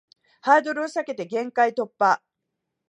[0.41, 2.23] ハードルを下げて限界突破